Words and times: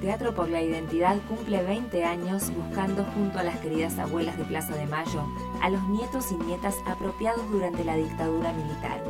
Teatro 0.00 0.34
por 0.34 0.48
la 0.48 0.62
Identidad 0.62 1.16
cumple 1.28 1.62
20 1.62 2.04
años 2.04 2.52
buscando 2.54 3.04
junto 3.04 3.38
a 3.38 3.42
las 3.42 3.58
queridas 3.58 3.98
abuelas 3.98 4.36
de 4.36 4.44
Plaza 4.44 4.76
de 4.76 4.86
Mayo 4.86 5.26
a 5.62 5.70
los 5.70 5.82
nietos 5.88 6.30
y 6.32 6.44
nietas 6.44 6.76
apropiados 6.86 7.50
durante 7.50 7.84
la 7.84 7.96
dictadura 7.96 8.52
militar. 8.52 9.02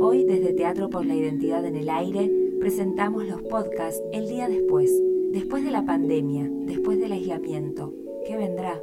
Hoy 0.00 0.24
desde 0.24 0.52
Teatro 0.52 0.88
por 0.88 1.04
la 1.04 1.14
Identidad 1.14 1.64
en 1.64 1.76
el 1.76 1.88
aire 1.88 2.30
presentamos 2.60 3.26
los 3.26 3.42
podcasts 3.42 4.02
El 4.12 4.28
día 4.28 4.48
después, 4.48 4.90
después 5.32 5.64
de 5.64 5.70
la 5.70 5.84
pandemia, 5.84 6.48
después 6.50 6.98
del 7.00 7.12
aislamiento. 7.12 7.92
¿Qué 8.26 8.36
vendrá? 8.36 8.80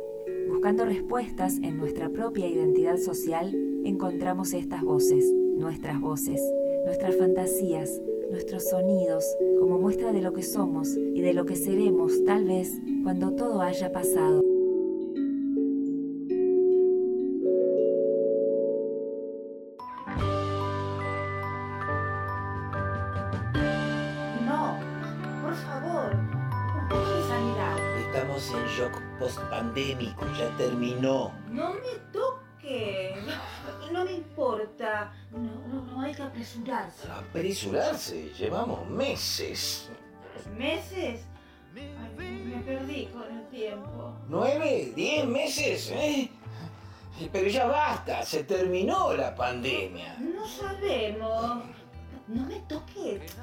Buscando 0.49 0.85
respuestas 0.85 1.57
en 1.57 1.77
nuestra 1.77 2.09
propia 2.09 2.47
identidad 2.47 2.97
social, 2.97 3.55
encontramos 3.85 4.53
estas 4.53 4.83
voces, 4.83 5.25
nuestras 5.57 5.99
voces, 5.99 6.41
nuestras 6.85 7.15
fantasías, 7.17 8.01
nuestros 8.33 8.67
sonidos 8.67 9.23
como 9.59 9.77
muestra 9.77 10.11
de 10.11 10.19
lo 10.19 10.33
que 10.33 10.41
somos 10.41 10.87
y 10.97 11.21
de 11.21 11.33
lo 11.33 11.45
que 11.45 11.55
seremos 11.55 12.11
tal 12.25 12.45
vez 12.45 12.71
cuando 13.03 13.31
todo 13.35 13.61
haya 13.61 13.91
pasado. 13.91 14.41
No, 24.47 24.79
por 25.43 25.53
favor, 25.53 26.15
un 26.15 26.89
poco 26.89 27.09
de 27.15 27.23
sanidad. 27.27 27.77
Estamos 27.99 28.49
en 28.49 28.65
shock 28.65 28.99
post-pandémico, 29.19 30.25
ya 30.39 30.57
terminó. 30.57 31.31
No 31.51 31.75
me 31.75 32.01
No 33.91 34.05
me 34.05 34.13
importa. 34.13 35.13
No, 35.31 35.39
no, 35.67 35.81
no 35.91 36.01
hay 36.01 36.13
que 36.13 36.23
apresurarse. 36.23 37.07
Apresurarse, 37.11 38.29
llevamos 38.37 38.87
meses. 38.89 39.89
¿Meses? 40.57 41.25
Ay, 41.75 42.53
me 42.55 42.61
perdí 42.61 43.05
con 43.07 43.23
el 43.23 43.47
tiempo. 43.49 44.15
¿Nueve? 44.27 44.93
¿Diez 44.95 45.25
meses? 45.25 45.91
¿Eh? 45.91 46.29
Pero 47.31 47.47
ya 47.47 47.65
basta, 47.67 48.23
se 48.23 48.43
terminó 48.43 49.13
la 49.13 49.35
pandemia. 49.35 50.17
No 50.19 50.47
sabemos. 50.47 51.63
No 52.27 52.45
me 52.45 52.59
toques. 52.61 53.35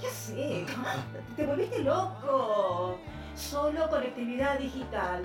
¿Qué 0.00 0.06
haces? 0.06 0.66
Te 1.36 1.46
volviste 1.46 1.78
loco. 1.80 2.98
Solo 3.34 3.88
conectividad 3.88 4.58
digital. 4.58 5.24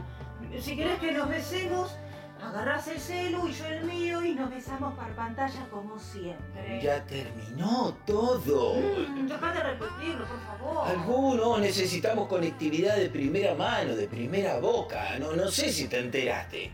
Si 0.60 0.76
querés 0.76 1.00
que 1.00 1.12
nos 1.12 1.28
besemos, 1.28 1.96
agarrás 2.42 2.88
el 2.88 3.00
celu 3.00 3.48
y 3.48 3.54
yo 3.54 3.66
el 3.66 3.84
mío 3.86 4.24
y 4.24 4.36
nos 4.36 4.50
besamos 4.50 4.94
por 4.94 5.08
pantalla 5.16 5.66
como 5.72 5.98
siempre. 6.00 6.82
Ya 6.82 7.04
terminó 7.06 7.98
todo. 8.06 8.76
Mm, 8.76 9.28
Deja 9.28 9.54
de 9.54 9.60
repetirlo, 9.64 10.26
por 10.26 10.40
favor. 10.42 10.88
Algunos 10.88 11.60
necesitamos 11.60 12.28
conectividad 12.28 12.96
de 12.98 13.10
primera 13.10 13.54
mano, 13.56 13.96
de 13.96 14.08
primera 14.08 14.60
boca. 14.60 15.18
No, 15.20 15.34
no 15.34 15.50
sé 15.50 15.72
si 15.72 15.88
te 15.88 16.00
enteraste. 16.00 16.72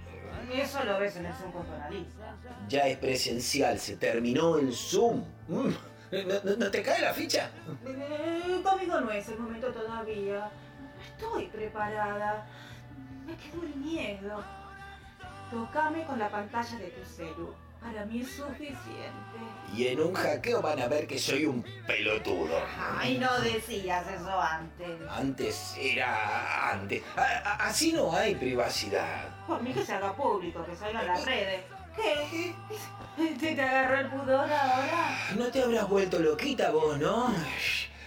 Eso 0.53 0.83
lo 0.83 0.99
ves 0.99 1.15
en 1.15 1.25
el 1.25 1.33
Zoom 1.33 1.51
con. 1.51 1.65
Ya 2.69 2.87
es 2.87 2.97
presencial, 2.97 3.79
se 3.79 3.95
terminó 3.97 4.57
el 4.57 4.73
Zoom. 4.73 5.23
Mm, 5.47 5.69
¿No, 6.11 6.33
no- 6.43 6.55
no 6.57 6.69
te 6.71 6.83
cae 6.83 7.01
la 7.01 7.13
ficha? 7.13 7.49
Eh, 7.87 8.61
Conmigo 8.63 9.01
no 9.01 9.09
es 9.11 9.27
el 9.29 9.39
momento 9.39 9.67
todavía. 9.71 10.49
No 11.19 11.37
estoy 11.39 11.47
preparada. 11.47 12.45
Me 13.25 13.35
quedó 13.35 13.63
el 13.63 13.75
miedo. 13.75 14.43
Tocame 15.57 16.03
con 16.05 16.17
la 16.17 16.29
pantalla 16.29 16.77
de 16.79 16.87
tu 16.89 17.05
celu. 17.05 17.53
Para 17.79 18.05
mí 18.05 18.21
es 18.21 18.31
suficiente. 18.31 19.37
Y 19.75 19.87
en 19.87 19.99
un 19.99 20.13
hackeo 20.15 20.61
van 20.63 20.81
a 20.81 20.87
ver 20.87 21.05
que 21.05 21.19
soy 21.19 21.45
un 21.45 21.63
pelotudo. 21.85 22.57
Ay, 22.97 23.19
no 23.19 23.39
decías 23.41 24.03
eso 24.07 24.41
antes. 24.41 24.99
Antes 25.11 25.75
era 25.79 26.71
antes. 26.71 27.03
A- 27.15 27.21
a- 27.21 27.55
así 27.67 27.93
no 27.93 28.11
hay 28.15 28.33
privacidad. 28.33 29.27
Por 29.45 29.61
mí 29.61 29.71
que 29.73 29.85
se 29.85 29.93
haga 29.93 30.15
público, 30.15 30.65
que 30.65 30.75
salga 30.75 31.01
en 31.01 31.07
las 31.07 31.23
redes. 31.25 31.61
¿Qué? 31.95 32.55
¿Te, 33.39 33.53
te 33.55 33.61
agarró 33.61 33.99
el 33.99 34.09
pudor 34.09 34.51
ahora? 34.51 35.17
No 35.37 35.45
te 35.51 35.61
habrás 35.61 35.87
vuelto 35.87 36.17
loquita 36.17 36.71
vos, 36.71 36.97
¿no? 36.97 37.31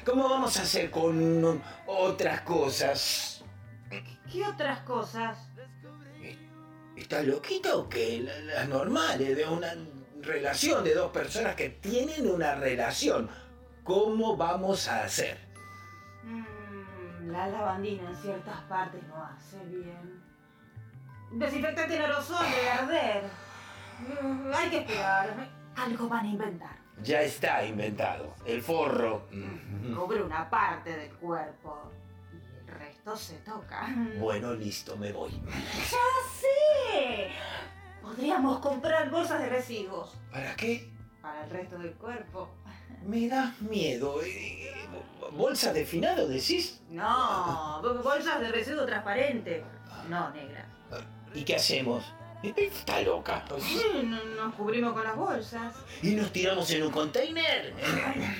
¿Cómo 0.04 0.28
vamos 0.28 0.58
a 0.58 0.62
hacer 0.62 0.90
con 0.90 1.62
otras 1.86 2.40
cosas? 2.40 3.44
¿Qué 4.32 4.44
otras 4.44 4.80
cosas? 4.80 5.38
¿Estás 6.96 7.24
loquita 7.26 7.76
o 7.76 7.88
qué? 7.88 8.20
La- 8.20 8.54
Las 8.54 8.68
normales, 8.68 9.36
de 9.36 9.44
una 9.46 9.74
relación 10.22 10.82
de 10.84 10.94
dos 10.94 11.12
personas 11.12 11.54
que 11.54 11.68
tienen 11.70 12.28
una 12.28 12.54
relación. 12.54 13.28
¿Cómo 13.84 14.36
vamos 14.36 14.88
a 14.88 15.04
hacer? 15.04 15.38
Mm, 16.24 17.30
la 17.30 17.46
lavandina 17.48 18.08
en 18.10 18.16
ciertas 18.16 18.60
partes 18.62 19.02
no 19.06 19.22
hace 19.24 19.58
bien. 19.66 20.22
Desinfectante 21.32 21.94
en 21.96 22.02
aerosol 22.02 22.44
debe 22.50 22.70
arder. 22.70 23.24
Mm, 24.22 24.50
hay 24.54 24.70
que 24.70 24.78
esperar. 24.78 25.48
Algo 25.76 26.08
van 26.08 26.24
a 26.24 26.28
inventar. 26.28 26.76
Ya 27.02 27.20
está 27.20 27.64
inventado. 27.64 28.34
El 28.46 28.62
forro. 28.62 29.26
Mm. 29.30 29.94
Cubre 29.94 30.22
una 30.22 30.48
parte 30.48 30.96
del 30.96 31.10
cuerpo. 31.16 31.92
Y 32.32 32.58
el 32.58 32.66
resto 32.66 33.14
se 33.16 33.34
toca. 33.40 33.86
Bueno, 34.18 34.54
listo, 34.54 34.96
me 34.96 35.12
voy. 35.12 35.30
¡Ya! 35.30 35.98
Podríamos 38.06 38.60
comprar 38.60 39.10
bolsas 39.10 39.40
de 39.40 39.48
residuos. 39.48 40.14
¿Para 40.30 40.54
qué? 40.54 40.88
Para 41.20 41.42
el 41.44 41.50
resto 41.50 41.76
del 41.76 41.92
cuerpo. 41.94 42.48
Me 43.04 43.28
das 43.28 43.60
miedo. 43.60 44.22
Eh, 44.22 44.72
¿Bolsa 45.32 45.72
de 45.72 45.84
finado 45.84 46.28
decís? 46.28 46.80
No, 46.88 47.82
bolsas 48.04 48.40
de 48.40 48.48
residuo 48.52 48.86
transparente. 48.86 49.64
No, 50.08 50.30
negra. 50.30 50.64
¿Y 51.34 51.42
qué 51.44 51.56
hacemos? 51.56 52.04
Está 52.44 53.00
loca. 53.02 53.44
Mm, 53.50 54.08
no- 54.10 54.24
Nos 54.44 54.54
cubrimos 54.54 54.92
con 54.92 55.02
las 55.02 55.16
bolsas. 55.16 55.74
¿Y 56.00 56.12
nos 56.14 56.32
tiramos 56.32 56.70
en 56.70 56.84
un 56.84 56.92
container? 56.92 57.74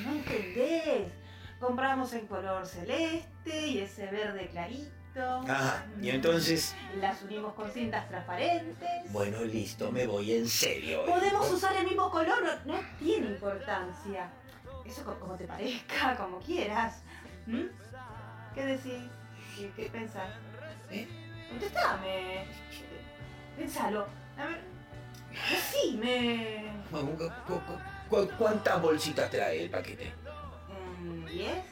No 0.05 0.13
entendés. 0.13 1.13
Compramos 1.59 2.13
en 2.13 2.27
color 2.29 2.65
celeste 2.67 3.67
y 3.67 3.79
ese 3.79 4.07
verde 4.07 4.47
clarito. 4.53 4.91
Ajá, 5.21 5.87
y 6.03 6.11
entonces, 6.11 6.75
Las 7.01 7.23
unimos 7.23 7.55
con 7.55 7.71
cintas 7.71 8.09
transparentes. 8.09 8.89
bueno, 9.13 9.43
listo, 9.43 9.91
me 9.91 10.07
voy 10.07 10.33
en 10.33 10.49
serio. 10.49 11.05
Podemos 11.07 11.51
usar 11.51 11.75
el 11.77 11.87
mismo 11.87 12.11
color, 12.11 12.43
no, 12.67 12.75
no 12.75 12.81
tiene 12.99 13.29
importancia. 13.29 14.29
Eso 14.85 15.05
co- 15.05 15.19
como 15.19 15.35
te 15.37 15.47
parezca, 15.47 16.17
como 16.21 16.39
quieras. 16.41 17.03
¿Mm? 17.47 17.63
¿Qué 18.55 18.65
decís? 18.65 19.03
¿Qué, 19.57 19.71
qué 19.77 19.89
pensás? 19.91 20.29
¿Eh? 20.91 21.09
Contestame. 21.51 22.47
Pensalo. 23.57 24.07
A 24.39 24.47
ver. 24.47 24.61
Decime. 25.51 26.65
¿Cu- 26.91 27.17
cu- 27.47 27.61
cu- 28.09 28.29
¿Cuántas 28.39 28.81
bolsitas 28.81 29.31
trae 29.31 29.63
el 29.65 29.71
paquete? 29.71 30.13
¿En 31.01 31.27
¿Diez? 31.27 31.65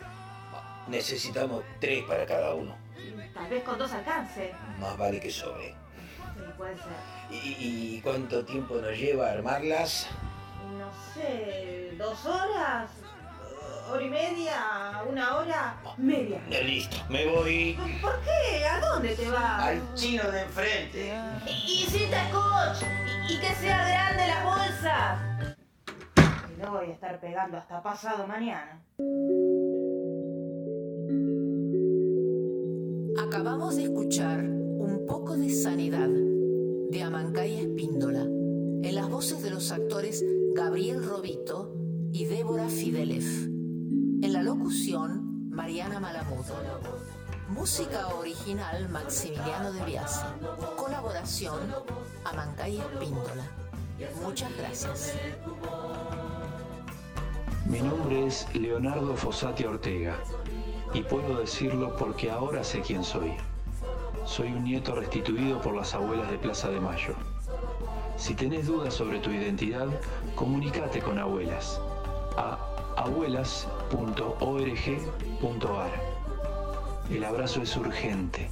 Necesitamos 0.89 1.65
tres 1.81 2.05
para 2.05 2.27
cada 2.27 2.55
uno. 2.55 2.77
Tal 3.35 3.49
vez 3.49 3.63
con 3.65 3.79
dos 3.79 3.93
alcance. 3.93 4.53
Más 4.79 4.97
vale 4.97 5.21
que 5.21 5.31
sobre. 5.31 5.69
Sí, 5.71 6.41
puede 6.57 6.75
ser. 6.75 6.85
¿Y, 7.31 7.37
y 7.97 8.01
cuánto 8.03 8.45
tiempo 8.45 8.77
nos 8.77 8.97
lleva 8.97 9.31
armarlas? 9.31 10.07
No 10.79 10.91
sé, 11.15 11.93
¿dos 11.99 12.25
horas? 12.27 12.91
¿Hora 13.91 14.03
y 14.03 14.09
media? 14.09 15.03
¿Una 15.09 15.37
hora? 15.37 15.77
Media. 15.99 16.41
Ya 16.49 16.61
listo, 16.63 16.97
me 17.11 17.27
voy 17.27 17.79
¿Por 18.01 18.19
qué? 18.23 18.65
¿A 18.67 18.81
dónde 18.81 19.15
te 19.15 19.29
vas? 19.29 19.63
al 19.63 19.95
chino 19.95 20.25
de 20.31 20.43
enfrente. 20.43 21.15
Y 21.47 21.87
cinta 21.89 22.27
scotch. 22.31 22.89
Y, 23.29 23.35
y 23.35 23.41
que 23.41 23.55
sea 23.57 23.87
grande 23.87 24.27
las 24.27 24.45
bolsas. 24.45 25.21
Y 26.57 26.63
no 26.63 26.71
voy 26.73 26.91
a 26.91 26.95
estar 26.95 27.21
pegando 27.21 27.59
hasta 27.59 27.83
pasado 27.83 28.27
mañana. 28.27 28.81
Acabamos 33.35 33.75
de 33.75 33.83
escuchar 33.83 34.45
Un 34.45 35.07
poco 35.09 35.37
de 35.37 35.51
sanidad 35.51 36.09
de 36.09 37.03
Amancay 37.03 37.63
Espíndola 37.63 38.21
en 38.21 38.95
las 38.95 39.11
voces 39.11 39.43
de 39.43 39.51
los 39.51 39.73
actores 39.73 40.25
Gabriel 40.55 41.05
Robito 41.05 41.75
y 42.13 42.27
Débora 42.27 42.69
Fidelef. 42.69 43.27
En 44.23 44.33
la 44.33 44.41
locución, 44.45 45.51
Mariana 45.51 45.99
Malamudo. 45.99 46.55
Música 47.49 48.07
original, 48.15 48.89
Maximiliano 48.91 49.73
de 49.73 49.85
Biasi. 49.85 50.25
Colaboración, 50.77 51.59
Amancay 52.25 52.79
Espíndola. 52.79 53.51
Muchas 54.23 54.57
gracias. 54.57 55.13
Mi 57.67 57.81
nombre 57.81 58.29
es 58.29 58.47
Leonardo 58.55 59.17
Fossati 59.17 59.65
Ortega 59.65 60.17
y 60.95 61.03
puedo 61.03 61.39
decirlo 61.39 61.95
porque 61.97 62.31
ahora 62.31 62.65
sé 62.65 62.81
quién 62.81 63.05
soy. 63.05 63.35
Soy 64.25 64.49
un 64.49 64.65
nieto 64.65 64.95
restituido 64.95 65.61
por 65.61 65.75
las 65.75 65.93
abuelas 65.93 66.31
de 66.31 66.39
Plaza 66.39 66.71
de 66.71 66.81
Mayo. 66.81 67.15
Si 68.17 68.35
tenés 68.35 68.69
dudas 68.69 68.95
sobre 68.95 69.19
tu 69.19 69.31
identidad, 69.31 69.89
comunícate 70.37 71.01
con 71.01 71.19
abuelas 71.19 71.81
a 72.37 72.57
abuelas.org.ar. 72.97 75.91
El 77.11 77.25
abrazo 77.25 77.61
es 77.61 77.77
urgente. 77.77 78.49